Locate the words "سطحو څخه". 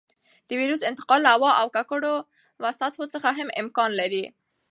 2.79-3.29